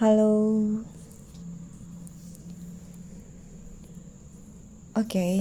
[0.00, 0.56] Halo.
[4.96, 5.04] Oke.
[5.04, 5.34] Okay.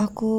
[0.00, 0.36] Aku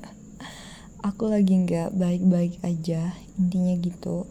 [1.12, 4.24] aku lagi nggak baik-baik aja, intinya gitu.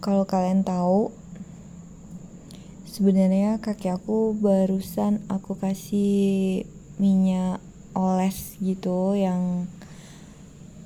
[0.00, 1.12] Kalau kalian tahu
[2.88, 6.64] sebenarnya kaki aku barusan aku kasih
[6.96, 7.60] minyak
[7.92, 9.68] oles gitu yang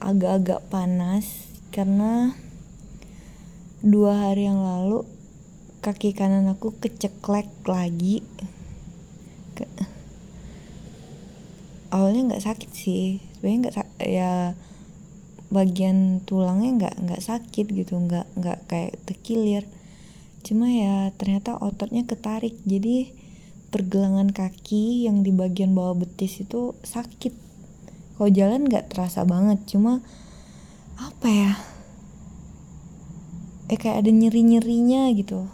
[0.03, 2.35] agak-agak panas karena
[3.81, 5.07] dua hari yang lalu
[5.81, 8.21] kaki kanan aku keceklek lagi.
[9.57, 9.65] Ke,
[11.89, 13.25] awalnya nggak sakit sih.
[13.39, 14.33] Sebenarnya nggak ya
[15.51, 17.97] bagian tulangnya nggak nggak sakit gitu.
[17.97, 19.65] Nggak nggak kayak terkilir.
[20.45, 22.61] Cuma ya ternyata ototnya ketarik.
[22.69, 23.17] Jadi
[23.73, 27.33] pergelangan kaki yang di bagian bawah betis itu sakit.
[28.21, 29.65] Kalau jalan nggak terasa banget.
[29.65, 30.05] Cuma
[31.01, 31.53] apa ya?
[33.73, 35.49] Eh kayak ada nyeri nyerinya gitu.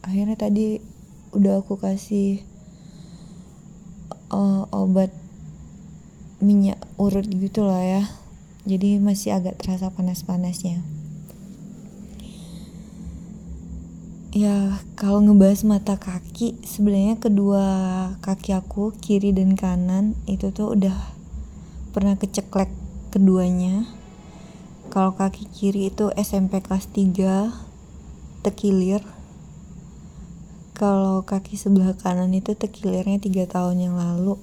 [0.00, 0.80] Akhirnya tadi
[1.36, 2.40] udah aku kasih
[4.32, 5.12] uh, obat
[6.40, 8.02] minyak urut gitu lah ya.
[8.64, 10.80] Jadi masih agak terasa panas-panasnya.
[14.36, 17.64] Ya kalau ngebahas mata kaki sebenarnya kedua
[18.20, 20.92] kaki aku kiri dan kanan itu tuh udah
[21.96, 22.68] pernah keceklek
[23.08, 23.88] keduanya
[24.96, 27.52] kalau kaki kiri itu SMP kelas 3
[28.40, 29.04] tekilir
[30.72, 34.40] kalau kaki sebelah kanan itu tekilirnya tiga tahun yang lalu.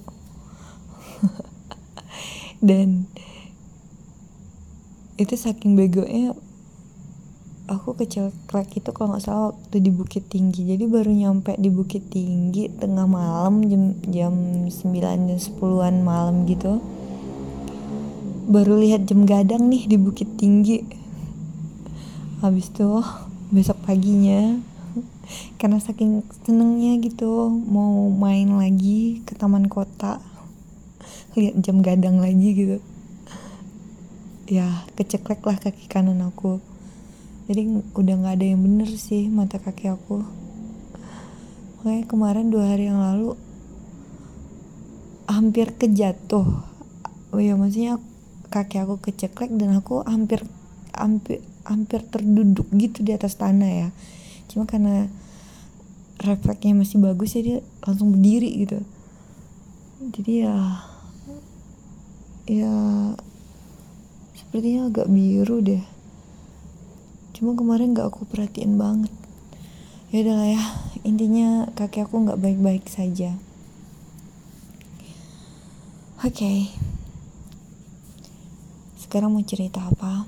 [2.62, 3.10] Dan
[5.18, 6.38] itu saking begonya
[7.66, 10.70] aku keceklek itu kalau nggak salah waktu di Bukit Tinggi.
[10.70, 14.34] Jadi baru nyampe di Bukit Tinggi tengah malam jam jam
[14.70, 14.70] 9
[15.02, 16.78] jam 10-an malam gitu
[18.44, 20.84] baru lihat jam gadang nih di Bukit Tinggi.
[22.44, 23.00] Habis tuh
[23.48, 24.60] besok paginya.
[25.56, 30.20] Karena saking senengnya gitu mau main lagi ke taman kota.
[31.32, 32.78] Lihat jam gadang lagi gitu.
[34.44, 36.60] Ya keceklek lah kaki kanan aku.
[37.48, 40.20] Jadi udah nggak ada yang bener sih mata kaki aku.
[41.80, 43.36] Makanya kemarin dua hari yang lalu
[45.24, 46.44] hampir kejatuh.
[47.32, 47.96] Oh ya maksudnya
[48.54, 50.46] kaki aku keceklek dan aku hampir
[50.94, 53.88] hampir hampir terduduk gitu di atas tanah ya.
[54.46, 55.10] Cuma karena
[56.22, 58.78] refleksnya masih bagus ya dia langsung berdiri gitu.
[60.14, 60.54] Jadi ya
[62.46, 62.74] ya
[64.38, 65.82] sepertinya agak biru deh.
[67.34, 69.10] Cuma kemarin gak aku perhatiin banget.
[70.14, 70.64] Ya udahlah ya
[71.02, 73.34] intinya kaki aku nggak baik-baik saja.
[76.22, 76.30] Oke.
[76.38, 76.83] okay
[79.14, 80.26] sekarang mau cerita apa?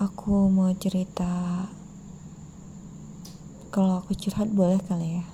[0.00, 1.28] Aku mau cerita
[3.68, 5.28] kalau aku curhat boleh kali ya.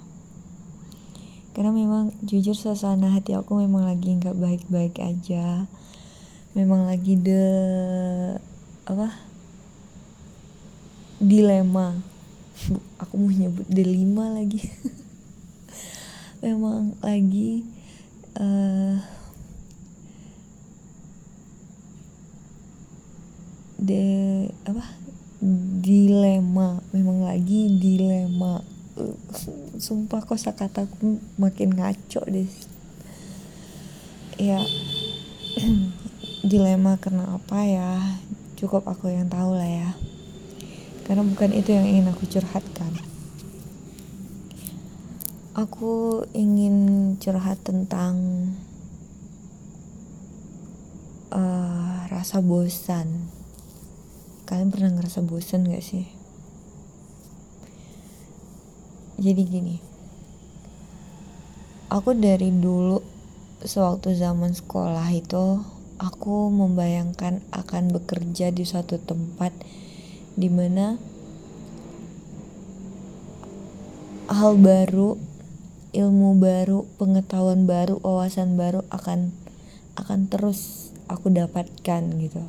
[1.54, 5.70] Karena memang jujur suasana hati aku memang lagi nggak baik-baik aja.
[6.58, 7.46] Memang lagi de
[8.90, 9.06] apa?
[11.22, 11.94] Dilema.
[12.98, 14.66] Aku mau nyebut dilema lagi.
[16.42, 17.62] memang lagi
[18.34, 19.21] uh,
[23.82, 24.86] de apa
[25.82, 28.62] dilema memang lagi dilema.
[29.82, 32.46] Sumpah kosa kataku makin ngaco deh.
[34.38, 34.62] Ya
[36.50, 37.90] dilema karena apa ya?
[38.54, 39.90] Cukup aku yang tahu lah ya.
[41.02, 42.94] Karena bukan itu yang ingin aku curhatkan.
[45.58, 48.14] Aku ingin curhat tentang
[51.34, 53.41] uh, rasa bosan
[54.52, 56.04] kalian pernah ngerasa bosan gak sih?
[59.16, 59.92] Jadi gini
[61.92, 63.04] aku dari dulu
[63.60, 65.60] sewaktu zaman sekolah itu
[66.00, 69.52] aku membayangkan akan bekerja di suatu tempat
[70.40, 70.96] di mana
[74.32, 75.20] hal baru
[75.92, 79.36] ilmu baru pengetahuan baru wawasan baru akan
[80.00, 82.40] akan terus aku dapatkan gitu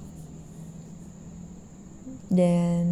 [2.33, 2.85] dan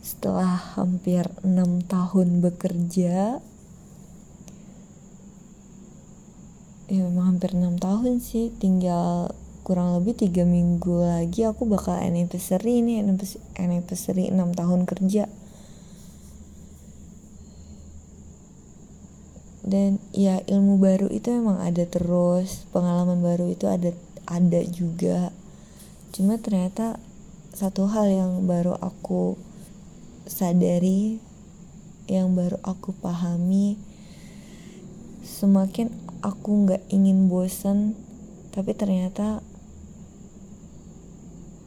[0.00, 3.44] setelah hampir enam tahun bekerja
[6.90, 9.30] ya memang hampir enam tahun sih tinggal
[9.62, 12.98] kurang lebih tiga minggu lagi aku bakal anniversary ini
[13.54, 15.30] anniversary enam tahun kerja.
[19.62, 23.94] Dan ya ilmu baru itu memang ada terus pengalaman baru itu ada
[24.26, 25.30] ada juga.
[26.10, 26.98] Cuma ternyata
[27.50, 29.34] satu hal yang baru aku
[30.26, 31.18] sadari
[32.06, 33.78] yang baru aku pahami
[35.26, 35.90] semakin
[36.22, 37.94] aku nggak ingin bosan
[38.50, 39.42] tapi ternyata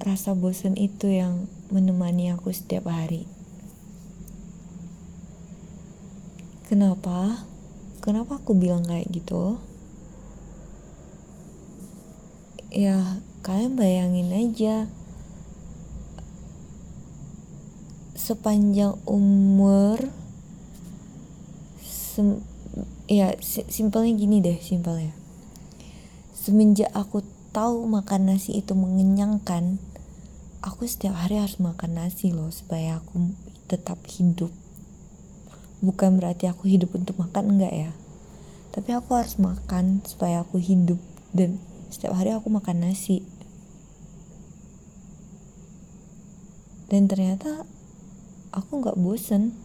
[0.04, 3.24] rasa bosan itu yang menemani aku setiap hari.
[6.68, 7.48] Kenapa?
[8.04, 9.64] Kenapa aku bilang kayak gitu?
[12.68, 14.92] Ya kalian bayangin aja
[18.24, 20.00] sepanjang umur
[21.84, 22.40] sem
[23.12, 25.12] ya simpelnya gini deh simpelnya.
[26.32, 27.20] Semenjak aku
[27.52, 29.76] tahu makan nasi itu mengenyangkan
[30.64, 33.36] aku setiap hari harus makan nasi loh supaya aku
[33.68, 34.56] tetap hidup.
[35.84, 37.92] Bukan berarti aku hidup untuk makan enggak ya.
[38.72, 40.98] Tapi aku harus makan supaya aku hidup
[41.36, 41.60] dan
[41.92, 43.20] setiap hari aku makan nasi.
[46.88, 47.68] Dan ternyata
[48.54, 49.58] aku nggak bosen.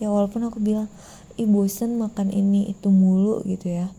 [0.00, 0.88] Ya walaupun aku bilang
[1.36, 3.92] ih bosen makan ini itu mulu gitu ya.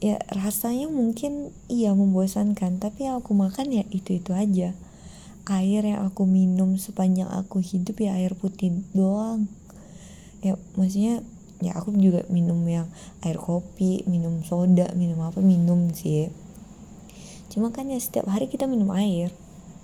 [0.00, 4.72] Ya rasanya mungkin iya membosankan tapi yang aku makan ya itu itu aja.
[5.50, 9.50] Air yang aku minum sepanjang aku hidup ya air putih doang.
[10.40, 11.20] Ya maksudnya
[11.60, 12.88] ya aku juga minum yang
[13.20, 16.32] air kopi minum soda minum apa minum sih.
[17.52, 19.34] Cuma kan ya setiap hari kita minum air.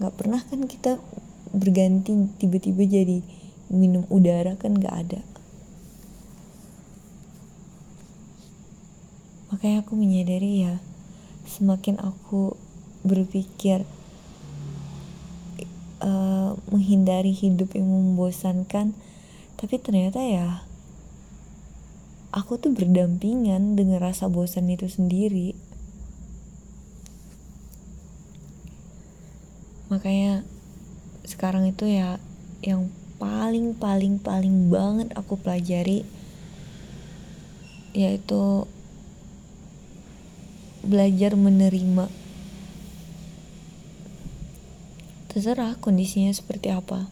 [0.00, 0.96] Nggak pernah kan kita
[1.54, 3.18] berganti tiba-tiba jadi
[3.70, 5.20] minum udara kan nggak ada.
[9.50, 10.82] Makanya aku menyadari ya
[11.46, 12.58] semakin aku
[13.06, 13.86] berpikir
[16.02, 18.98] uh, menghindari hidup yang membosankan
[19.56, 20.66] tapi ternyata ya
[22.36, 25.56] aku tuh berdampingan dengan rasa bosan itu sendiri.
[29.88, 30.44] Makanya
[31.26, 32.22] sekarang itu ya
[32.64, 32.88] yang
[33.20, 36.06] paling paling paling banget aku pelajari
[37.96, 38.68] yaitu
[40.86, 42.06] belajar menerima.
[45.32, 47.08] Terserah kondisinya seperti apa.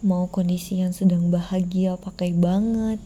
[0.00, 3.00] Mau kondisi yang sedang bahagia pakai banget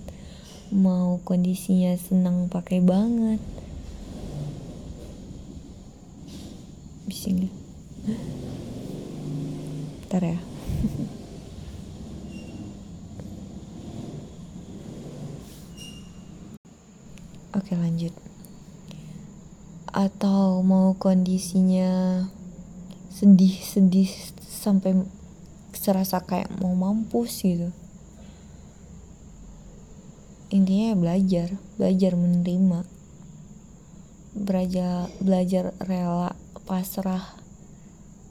[0.74, 3.38] mau kondisinya senang pakai banget.
[7.06, 7.65] Bising
[10.16, 10.40] ntar ya.
[17.60, 18.16] Oke lanjut.
[19.92, 22.24] Atau mau kondisinya
[23.12, 24.08] sedih-sedih
[24.40, 25.04] sampai
[25.76, 27.68] serasa kayak mau mampus gitu.
[30.48, 32.88] Intinya ya belajar belajar menerima.
[34.32, 36.32] Belajar belajar rela
[36.64, 37.36] pasrah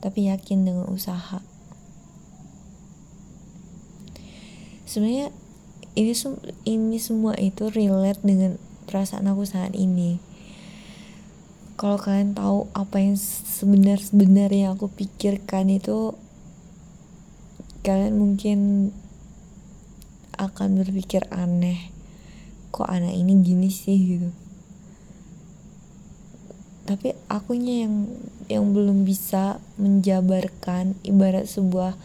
[0.01, 1.45] tapi yakin dengan usaha
[4.95, 5.27] sebenarnya
[5.99, 6.15] ini
[6.63, 8.55] ini semua itu relate dengan
[8.87, 10.23] perasaan aku saat ini.
[11.75, 16.15] Kalau kalian tahu apa yang sebenar sebenarnya aku pikirkan itu
[17.83, 18.59] kalian mungkin
[20.39, 21.91] akan berpikir aneh
[22.71, 23.99] kok anak ini gini sih?
[23.99, 24.31] gitu.
[26.87, 28.07] Tapi akunya yang
[28.47, 31.99] yang belum bisa menjabarkan ibarat sebuah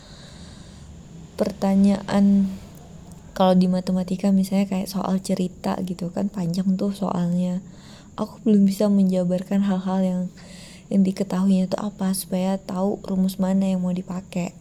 [1.38, 2.50] pertanyaan
[3.32, 7.62] kalau di matematika misalnya kayak soal cerita gitu kan panjang tuh soalnya.
[8.18, 10.22] Aku belum bisa menjabarkan hal-hal yang
[10.90, 14.52] yang diketahuinya itu apa supaya tahu rumus mana yang mau dipakai.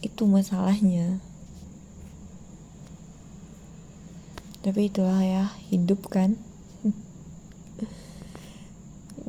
[0.00, 1.18] Itu masalahnya.
[4.62, 6.38] Tapi itulah ya hidup kan?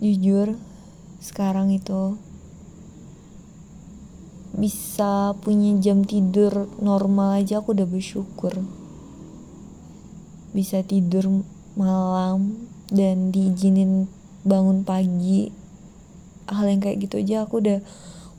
[0.01, 0.57] Jujur
[1.17, 2.21] sekarang itu
[4.57, 8.57] bisa punya jam tidur normal aja aku udah bersyukur.
[10.49, 11.45] Bisa tidur
[11.77, 14.09] malam dan diizinin
[14.41, 15.53] bangun pagi.
[16.49, 17.85] Hal yang kayak gitu aja aku udah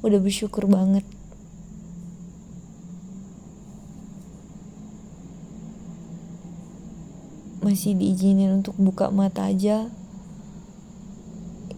[0.02, 1.06] udah bersyukur banget.
[7.62, 9.86] Masih diizinin untuk buka mata aja.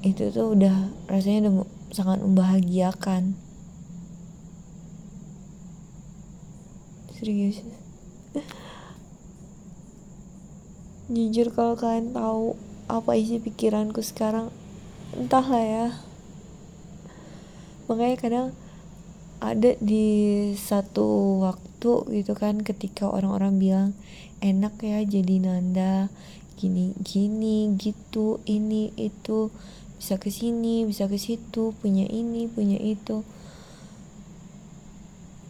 [0.01, 3.50] Itu tuh udah rasanya udah sangat membahagiakan
[7.21, 7.61] serius.
[11.13, 12.57] Jujur kalau kalian tahu
[12.89, 14.49] apa isi pikiranku sekarang
[15.13, 15.87] entahlah ya.
[17.93, 18.47] Makanya kadang
[19.41, 20.09] ada di
[20.57, 23.91] satu waktu gitu kan ketika orang-orang bilang
[24.41, 26.13] enak ya jadi nanda
[26.61, 29.49] gini gini gitu ini itu
[29.97, 33.25] bisa ke sini bisa ke situ punya ini punya itu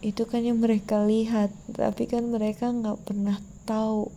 [0.01, 3.37] itu kan yang mereka lihat tapi kan mereka nggak pernah
[3.69, 4.09] tahu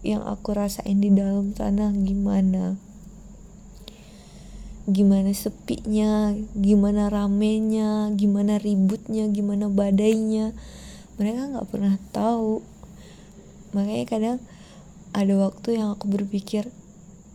[0.00, 2.80] yang aku rasain di dalam sana gimana.
[4.88, 10.56] Gimana sepinya gimana ramenya gimana ributnya gimana badainya.
[11.20, 12.64] Mereka nggak pernah tahu.
[13.76, 14.38] Makanya kadang
[15.12, 16.72] ada waktu yang aku berpikir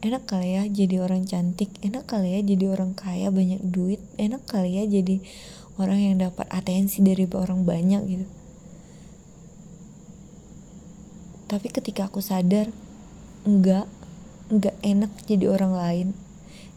[0.06, 4.46] enak kali ya jadi orang cantik enak kali ya jadi orang kaya banyak duit enak
[4.46, 5.18] kali ya jadi
[5.76, 8.28] orang yang dapat atensi dari orang banyak gitu.
[11.46, 12.72] Tapi ketika aku sadar
[13.46, 13.86] enggak
[14.50, 16.08] enggak enak jadi orang lain.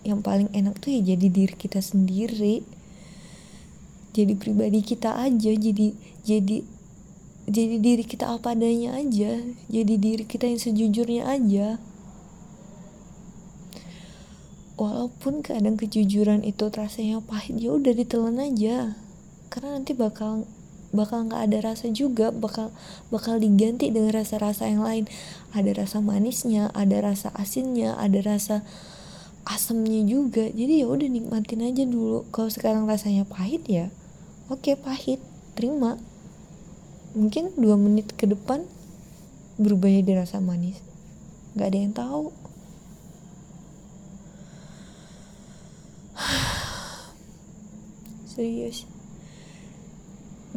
[0.07, 2.67] Yang paling enak tuh ya jadi diri kita sendiri.
[4.17, 5.95] Jadi pribadi kita aja jadi
[6.27, 6.59] jadi
[7.49, 9.41] jadi diri kita apa adanya aja.
[9.71, 11.79] Jadi diri kita yang sejujurnya aja
[14.79, 18.95] walaupun kadang kejujuran itu rasanya pahit ya udah ditelan aja.
[19.51, 20.47] Karena nanti bakal
[20.95, 22.73] bakal nggak ada rasa juga bakal
[23.13, 25.11] bakal diganti dengan rasa-rasa yang lain.
[25.53, 28.63] Ada rasa manisnya ada rasa asinnya ada rasa
[29.45, 30.47] asamnya juga.
[30.47, 32.25] Jadi ya udah nikmatin aja dulu.
[32.31, 33.91] Kalau sekarang rasanya pahit ya
[34.47, 35.19] oke pahit.
[35.59, 35.99] Terima.
[37.19, 38.63] Mungkin dua menit ke depan
[39.59, 40.79] berubah jadi rasa manis.
[41.59, 42.31] Nggak ada yang tahu
[48.39, 48.87] serius.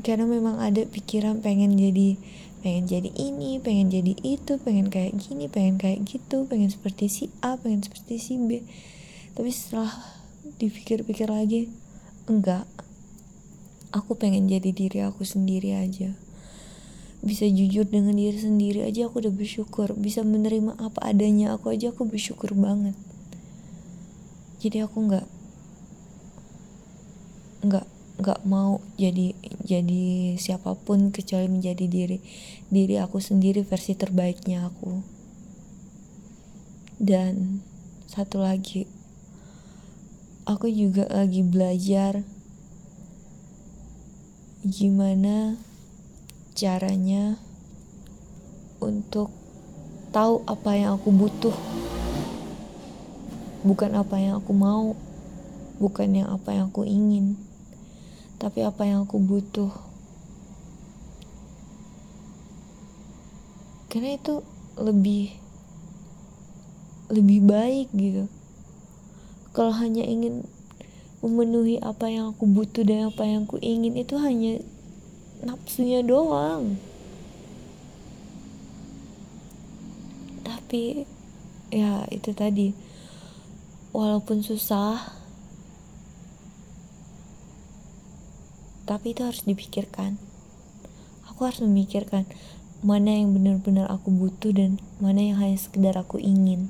[0.05, 2.21] Karena memang ada pikiran pengen jadi
[2.61, 7.23] pengen jadi ini pengen jadi itu pengen kayak gini pengen kayak gitu pengen seperti si
[7.41, 8.61] A pengen seperti si B.
[9.33, 9.89] Tapi setelah
[10.61, 11.73] dipikir-pikir lagi
[12.29, 12.69] enggak.
[13.91, 16.13] Aku pengen jadi diri aku sendiri aja.
[17.25, 19.91] Bisa jujur dengan diri sendiri aja aku udah bersyukur.
[19.97, 22.95] Bisa menerima apa adanya aku aja aku bersyukur banget.
[24.61, 25.40] Jadi aku nggak
[27.61, 27.85] nggak
[28.21, 29.33] nggak mau jadi
[29.65, 32.21] jadi siapa pun kecuali menjadi diri
[32.69, 35.01] diri aku sendiri versi terbaiknya aku.
[37.01, 37.65] Dan
[38.05, 38.85] satu lagi
[40.45, 42.21] aku juga lagi belajar
[44.61, 45.57] gimana
[46.53, 47.41] caranya
[48.77, 49.33] untuk
[50.13, 51.57] tahu apa yang aku butuh.
[53.65, 54.93] Bukan apa yang aku mau
[55.81, 57.37] bukan yang apa yang aku ingin
[58.41, 59.69] tapi apa yang aku butuh.
[63.85, 64.41] Karena itu
[64.81, 65.37] lebih
[67.13, 68.25] lebih baik gitu.
[69.53, 70.49] Kalau hanya ingin
[71.21, 74.57] memenuhi apa yang aku butuh dan apa yang aku ingin itu hanya
[75.45, 76.81] nafsunya doang.
[80.41, 81.05] Tapi
[81.69, 82.73] ya itu tadi
[83.93, 85.20] walaupun susah
[88.91, 90.19] tapi itu harus dipikirkan.
[91.31, 92.27] Aku harus memikirkan
[92.83, 96.67] mana yang benar-benar aku butuh dan mana yang hanya sekedar aku ingin.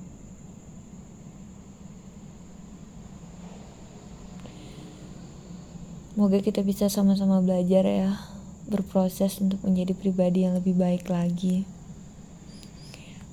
[6.14, 8.14] Semoga kita bisa sama-sama belajar ya
[8.70, 11.66] Berproses untuk menjadi pribadi yang lebih baik lagi.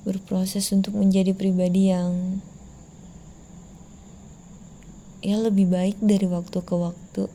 [0.01, 2.41] Berproses untuk menjadi pribadi yang
[5.21, 7.29] Ya lebih baik dari waktu ke waktu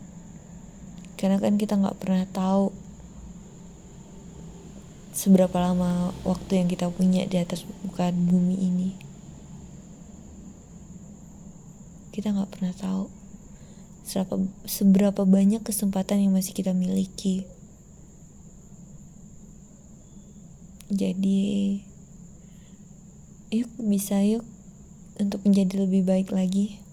[1.14, 2.74] karena kan kita nggak pernah tahu
[5.14, 8.90] seberapa lama waktu yang kita punya di atas muka bumi ini.
[12.10, 13.10] Kita nggak pernah tahu
[14.04, 14.34] seberapa
[14.66, 17.46] seberapa banyak kesempatan yang masih kita miliki.
[20.90, 21.82] Jadi
[23.54, 24.42] yuk bisa yuk
[25.18, 26.83] untuk menjadi lebih baik lagi